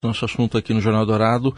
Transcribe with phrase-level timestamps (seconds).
[0.00, 1.52] Nosso assunto aqui no Jornal Dourado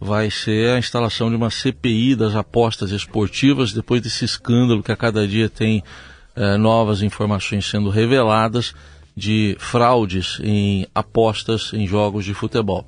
[0.00, 4.96] vai ser a instalação de uma CPI das apostas esportivas, depois desse escândalo que a
[4.96, 5.80] cada dia tem
[6.34, 8.74] eh, novas informações sendo reveladas
[9.16, 12.84] de fraudes em apostas em jogos de futebol.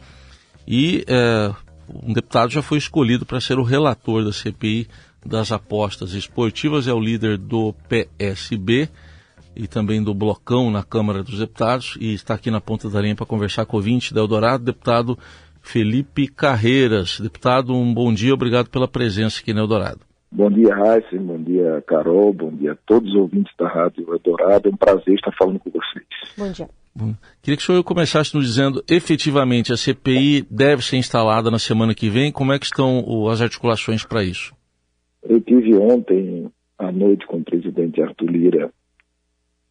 [0.66, 1.54] E eh,
[2.02, 4.88] um deputado já foi escolhido para ser o relator da CPI
[5.24, 8.88] das apostas esportivas, é o líder do PSB
[9.56, 13.16] e também do Blocão na Câmara dos Deputados e está aqui na ponta da linha
[13.16, 15.18] para conversar com o ouvinte da Eldorado, deputado
[15.62, 17.18] Felipe Carreiras.
[17.20, 20.00] Deputado, um bom dia, obrigado pela presença aqui na Eldorado.
[20.30, 24.68] Bom dia, Raíssa, bom dia, Carol, bom dia a todos os ouvintes da Rádio Eldorado.
[24.68, 26.04] É um prazer estar falando com vocês.
[26.36, 26.68] Bom dia.
[26.94, 31.58] Bom, queria que o senhor começasse nos dizendo, efetivamente, a CPI deve ser instalada na
[31.58, 32.32] semana que vem.
[32.32, 34.54] Como é que estão as articulações para isso?
[35.22, 38.70] Eu tive ontem à noite com o presidente Arthur Lira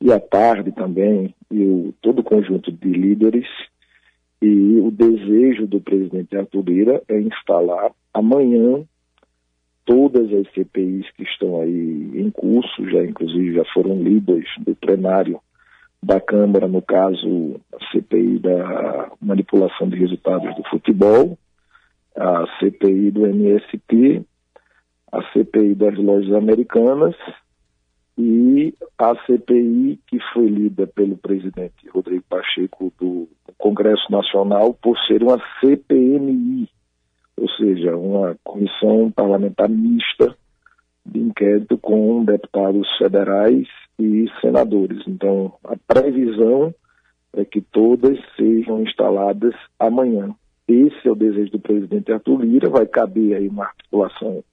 [0.05, 3.47] e à tarde também, e o, todo o conjunto de líderes,
[4.39, 8.83] e o desejo do presidente Arthur Lira é instalar amanhã
[9.83, 15.39] todas as CPIs que estão aí em curso, já inclusive já foram lidas do plenário
[16.03, 21.35] da Câmara, no caso a CPI da manipulação de resultados do futebol,
[22.15, 24.23] a CPI do MST,
[25.11, 27.15] a CPI das lojas americanas
[28.15, 35.21] e a CPI que foi lida pelo presidente Rodrigo Pacheco do Congresso Nacional por ser
[35.21, 36.69] uma CPMI,
[37.37, 40.35] ou seja, uma comissão parlamentar mista
[41.05, 43.67] de inquérito com deputados federais
[43.99, 45.03] e senadores.
[45.07, 46.73] Então, a previsão
[47.33, 50.33] é que todas sejam instaladas amanhã.
[50.67, 54.43] Esse é o desejo do presidente Arthur Lira, vai caber aí uma articulação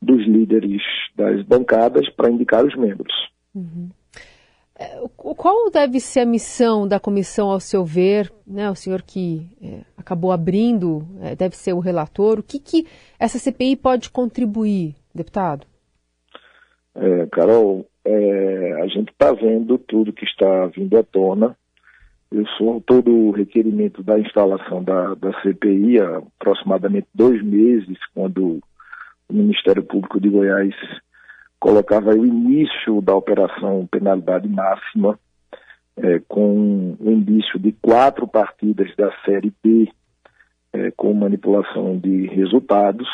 [0.00, 0.82] dos líderes
[1.16, 3.12] das bancadas para indicar os membros.
[3.54, 3.90] Uhum.
[4.76, 8.32] É, qual deve ser a missão da comissão, ao seu ver?
[8.44, 12.40] Né, o senhor que é, acabou abrindo, é, deve ser o relator.
[12.40, 12.86] O que, que
[13.18, 15.64] essa CPI pode contribuir, deputado?
[16.96, 21.56] É, Carol, é, a gente está vendo tudo que está vindo à tona.
[22.32, 28.60] Eu sou todo o requerimento da instalação da, da CPI há aproximadamente dois meses, quando
[29.28, 30.74] o Ministério Público de Goiás
[31.64, 35.18] colocava o início da operação penalidade máxima,
[35.96, 39.88] é, com o indício de quatro partidas da Série B
[40.74, 43.08] é, com manipulação de resultados.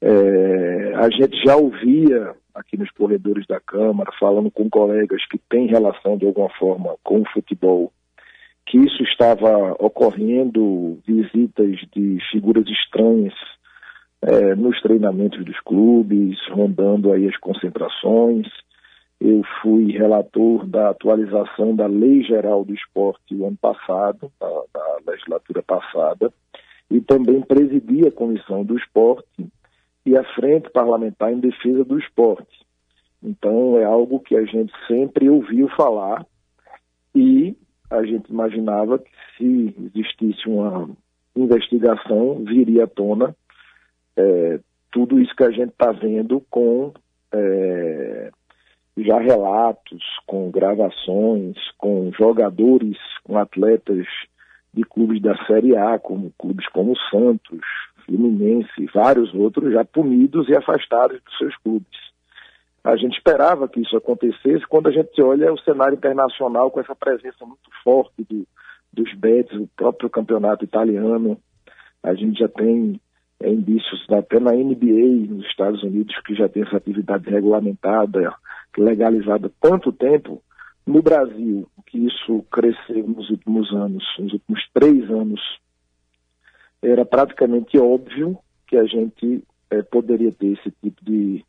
[0.00, 5.68] É, a gente já ouvia aqui nos corredores da Câmara, falando com colegas que têm
[5.68, 7.92] relação de alguma forma com o futebol,
[8.66, 13.34] que isso estava ocorrendo, visitas de figuras estranhas
[14.38, 18.46] é, nos treinamentos dos clubes, rondando aí as concentrações.
[19.20, 25.10] Eu fui relator da atualização da Lei Geral do Esporte o ano passado, da, da
[25.10, 26.32] legislatura passada,
[26.88, 29.48] e também presidi a Comissão do Esporte
[30.06, 32.64] e a Frente Parlamentar em Defesa do Esporte.
[33.20, 36.24] Então, é algo que a gente sempre ouviu falar
[37.12, 37.56] e
[37.90, 40.88] a gente imaginava que se existisse uma
[41.34, 43.34] investigação, viria à tona
[44.18, 44.58] é,
[44.90, 46.92] tudo isso que a gente está vendo com
[47.32, 48.30] é,
[48.96, 54.06] já relatos, com gravações, com jogadores, com atletas
[54.74, 57.60] de clubes da Série A, como clubes como Santos,
[58.04, 62.08] Fluminense e vários outros já punidos e afastados dos seus clubes.
[62.82, 66.94] A gente esperava que isso acontecesse quando a gente olha o cenário internacional com essa
[66.94, 68.46] presença muito forte do,
[68.92, 71.38] dos bets, o próprio campeonato italiano.
[72.02, 72.98] A gente já tem
[73.40, 78.34] é, indícios até na NBA nos Estados Unidos, que já tem essa atividade regulamentada,
[78.76, 80.42] legalizada há tanto tempo,
[80.86, 85.40] no Brasil, que isso cresceu nos últimos anos, nos últimos três anos,
[86.80, 91.44] era praticamente óbvio que a gente é, poderia ter esse tipo de,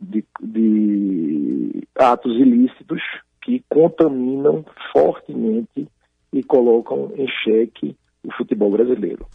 [0.00, 3.02] de, de atos ilícitos
[3.42, 5.88] que contaminam fortemente
[6.32, 9.26] e colocam em xeque o futebol brasileiro.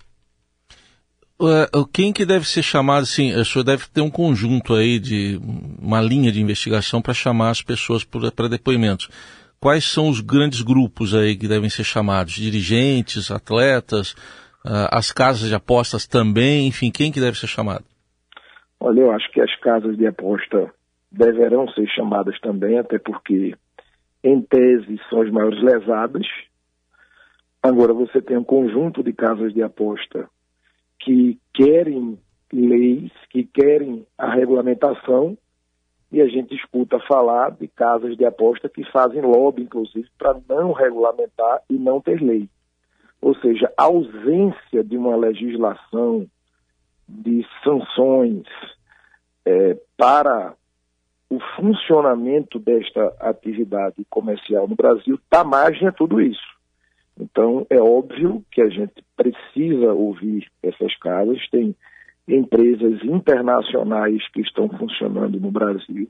[1.41, 5.37] É, quem que deve ser chamado, assim, o senhor deve ter um conjunto aí de
[5.82, 9.09] uma linha de investigação para chamar as pessoas para depoimentos.
[9.59, 12.34] Quais são os grandes grupos aí que devem ser chamados?
[12.34, 14.14] Dirigentes, atletas,
[14.66, 17.84] uh, as casas de apostas também, enfim, quem que deve ser chamado?
[18.79, 20.72] Olha, eu acho que as casas de aposta
[21.11, 23.55] deverão ser chamadas também, até porque,
[24.23, 26.26] em tese, são as maiores lesadas.
[27.61, 30.29] Agora, você tem um conjunto de casas de aposta
[31.05, 32.19] que querem
[32.52, 35.37] leis, que querem a regulamentação,
[36.11, 40.72] e a gente escuta falar de casas de aposta que fazem lobby, inclusive, para não
[40.72, 42.49] regulamentar e não ter lei.
[43.22, 46.28] ou seja, a ausência de uma legislação
[47.07, 48.43] de sanções
[49.43, 50.53] é, para
[51.29, 56.54] o funcionamento desta atividade comercial no Brasil está margem a tudo isso.
[57.20, 61.40] Então, é óbvio que a gente precisa ouvir essas casas.
[61.50, 61.76] Tem
[62.28, 66.09] empresas internacionais que estão funcionando no Brasil.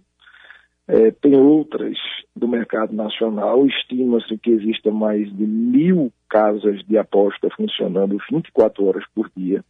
[0.88, 1.98] É, tem outras
[2.36, 3.66] do mercado nacional.
[3.66, 9.64] Estima-se que existam mais de mil casas de aposta funcionando 24 horas por dia.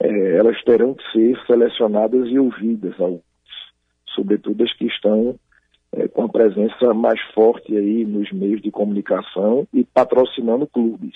[0.00, 2.94] É, elas terão que ser selecionadas e ouvidas,
[4.08, 5.38] sobretudo as que estão
[5.96, 11.14] é, com a presença mais forte aí nos meios de comunicação e patrocinando clubes.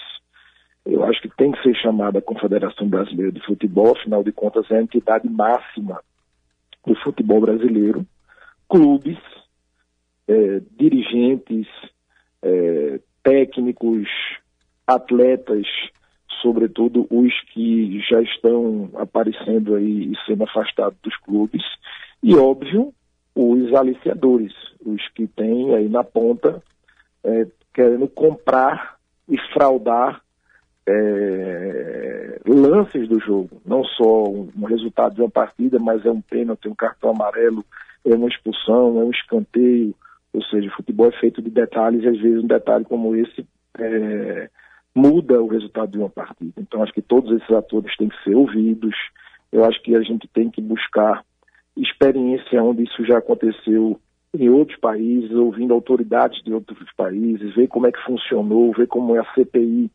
[0.87, 4.71] Eu acho que tem que ser chamada a Confederação Brasileira de Futebol, afinal de contas
[4.71, 6.01] é a entidade máxima
[6.87, 8.07] do futebol brasileiro.
[8.69, 9.19] Clubes,
[10.27, 11.67] é, dirigentes,
[12.43, 14.09] é, técnicos,
[14.87, 15.67] atletas,
[16.41, 21.63] sobretudo os que já estão aparecendo aí e sendo afastados dos clubes,
[22.23, 22.95] e óbvio,
[23.41, 24.53] os aliciadores,
[24.85, 26.61] os que têm aí na ponta
[27.23, 28.97] é, querendo comprar
[29.29, 30.21] e fraudar
[30.85, 36.67] é, lances do jogo, não só um, resultado de uma partida, mas é um pênalti,
[36.67, 37.65] um cartão amarelo,
[38.05, 39.95] é uma expulsão, é um escanteio,
[40.33, 43.47] ou seja, o futebol é feito de detalhes e às vezes um detalhe como esse
[43.79, 44.51] é,
[44.93, 46.55] muda o resultado de uma partida.
[46.57, 48.97] Então acho que todos esses atores têm que ser ouvidos,
[49.53, 51.25] eu acho que a gente tem que buscar
[51.81, 54.01] experiência onde isso já aconteceu
[54.35, 59.17] em outros países, ouvindo autoridades de outros países, ver como é que funcionou, ver como
[59.17, 59.91] é a CPI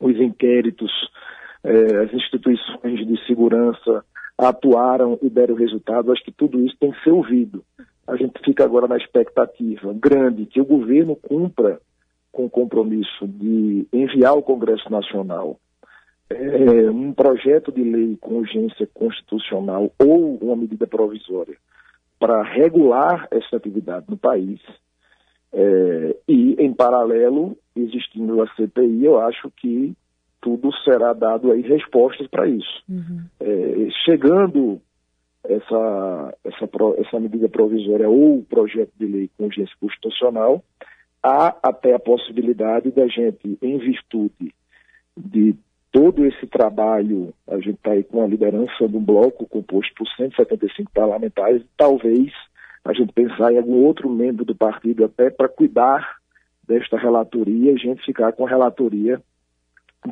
[0.00, 0.90] os inquéritos,
[1.62, 4.02] eh, as instituições de segurança
[4.38, 6.10] atuaram e deram resultado.
[6.10, 7.62] Acho que tudo isso tem que ser ouvido.
[8.08, 11.78] A gente fica agora na expectativa grande que o governo cumpra
[12.32, 15.58] com o compromisso de enviar ao Congresso Nacional
[16.30, 21.56] é, um projeto de lei com urgência constitucional ou uma medida provisória
[22.18, 24.60] para regular essa atividade no país,
[25.52, 29.94] é, e, em paralelo, existindo a CPI, eu acho que
[30.40, 32.82] tudo será dado aí respostas para isso.
[32.88, 33.24] Uhum.
[33.40, 34.80] É, chegando
[35.44, 36.68] essa, essa,
[36.98, 40.62] essa medida provisória ou projeto de lei com urgência constitucional,
[41.22, 44.54] há até a possibilidade da gente, em virtude
[45.16, 45.54] de
[45.92, 50.90] todo esse trabalho, a gente está aí com a liderança do bloco composto por 175
[50.92, 52.32] parlamentares, talvez
[52.84, 56.18] a gente pensar em algum outro membro do partido até para cuidar
[56.66, 59.20] desta relatoria, a gente ficar com a relatoria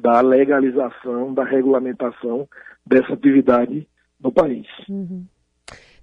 [0.03, 2.49] da legalização, da regulamentação
[2.85, 3.87] dessa atividade
[4.21, 4.67] no país.
[4.89, 5.25] Uhum.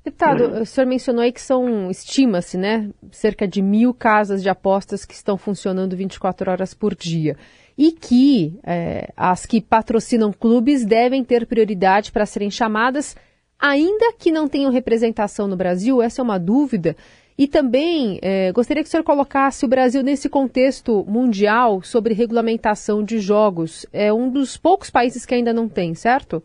[0.05, 0.61] Deputado, uhum.
[0.61, 5.15] o senhor mencionou aí que são, estima-se, né, cerca de mil casas de apostas que
[5.15, 7.35] estão funcionando 24 horas por dia.
[7.75, 13.15] E que é, as que patrocinam clubes devem ter prioridade para serem chamadas
[13.59, 15.99] ainda que não tenham representação no Brasil?
[16.03, 16.95] Essa é uma dúvida.
[17.35, 23.03] E também é, gostaria que o senhor colocasse o Brasil nesse contexto mundial sobre regulamentação
[23.03, 23.87] de jogos.
[23.91, 26.43] É um dos poucos países que ainda não tem, certo?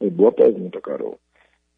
[0.00, 1.16] É boa pergunta, Carol.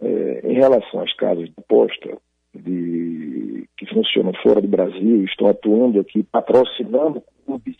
[0.02, 2.16] É, em relação às casas de aposta
[2.54, 7.76] de, que funcionam fora do Brasil, estão atuando aqui, patrocinando clubes,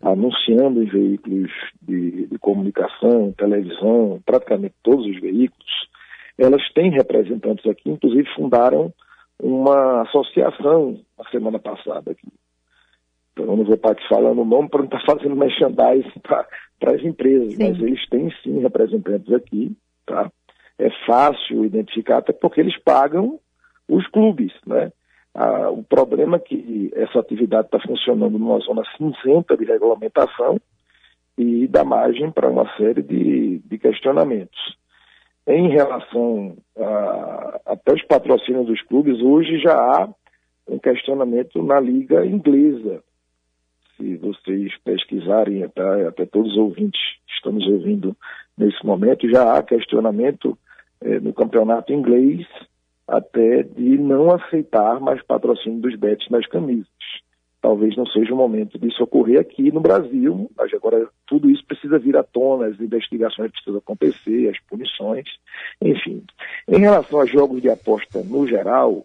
[0.00, 1.50] anunciando em veículos
[1.80, 5.88] de, de comunicação, televisão, praticamente todos os veículos,
[6.38, 8.92] elas têm representantes aqui, inclusive fundaram
[9.42, 12.28] uma associação na semana passada aqui.
[13.32, 16.94] Então, eu não vou estar aqui falando o nome para não estar fazendo merchandising para
[16.94, 17.68] as empresas, sim.
[17.68, 20.30] mas eles têm sim representantes aqui, tá?
[20.78, 23.40] É fácil identificar, até porque eles pagam
[23.88, 24.92] os clubes, né?
[25.34, 30.58] Ah, o problema é que essa atividade está funcionando numa zona cinzenta de regulamentação
[31.36, 34.76] e dá margem para uma série de, de questionamentos.
[35.46, 40.08] Em relação a, até os patrocínios dos clubes, hoje já há
[40.66, 43.02] um questionamento na liga inglesa.
[43.96, 48.16] Se vocês pesquisarem, até, até todos os ouvintes que estamos ouvindo
[48.56, 50.58] nesse momento, já há questionamento
[51.06, 52.46] eh, no campeonato inglês
[53.06, 56.88] até de não aceitar mais patrocínio dos bets nas camisas
[57.66, 61.98] talvez não seja o momento disso ocorrer aqui no Brasil, mas agora tudo isso precisa
[61.98, 65.26] vir à tona, as investigações precisam acontecer, as punições,
[65.82, 66.22] enfim.
[66.68, 69.04] Em relação a jogos de aposta no geral,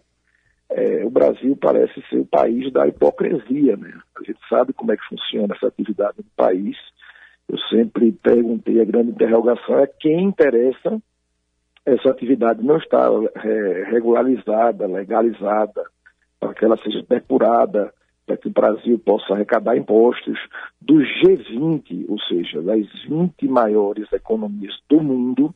[0.70, 3.92] é, o Brasil parece ser o país da hipocrisia, né?
[4.16, 6.76] A gente sabe como é que funciona essa atividade no país.
[7.48, 11.02] Eu sempre perguntei, a grande interrogação é quem interessa
[11.84, 13.08] essa atividade não está
[13.44, 15.84] é, regularizada, legalizada,
[16.38, 17.92] para que ela seja depurada,
[18.26, 20.38] para que o Brasil possa arrecadar impostos
[20.80, 25.54] do G20, ou seja, das 20 maiores economias do mundo,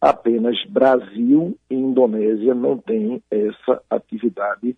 [0.00, 4.76] apenas Brasil e Indonésia não têm essa atividade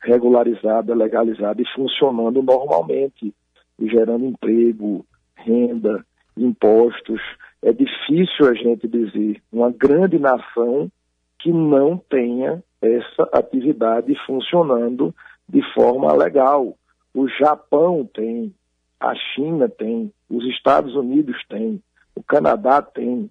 [0.00, 3.32] regularizada, legalizada e funcionando normalmente,
[3.78, 5.06] gerando emprego,
[5.36, 6.04] renda,
[6.36, 7.20] impostos.
[7.62, 10.90] É difícil a gente dizer uma grande nação
[11.38, 15.14] que não tenha essa atividade funcionando
[15.48, 16.76] de forma legal.
[17.14, 18.52] O Japão tem,
[18.98, 21.80] a China tem, os Estados Unidos têm,
[22.16, 23.30] o Canadá tem,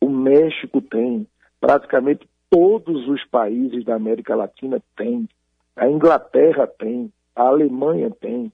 [0.00, 1.26] o México tem,
[1.60, 5.28] praticamente todos os países da América Latina têm,
[5.76, 8.50] a Inglaterra tem, a Alemanha tem,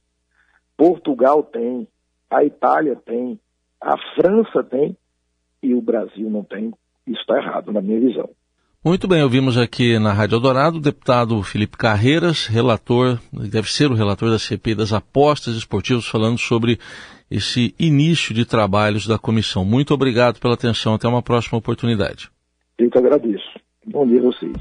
[0.77, 1.87] Portugal tem,
[2.29, 3.39] a Itália tem,
[3.81, 4.97] a França tem
[5.63, 6.73] e o Brasil não tem.
[7.07, 8.29] Isso está errado, na minha visão.
[8.85, 13.95] Muito bem, ouvimos aqui na Rádio Eldorado o deputado Felipe Carreiras, relator, deve ser o
[13.95, 16.81] relator da CPI das apostas esportivas, falando sobre
[17.31, 19.65] esse início de trabalhos da comissão.
[19.65, 22.29] Muito obrigado pela atenção, até uma próxima oportunidade.
[22.77, 23.61] Eu que agradeço.
[23.87, 24.53] Bom dia a vocês.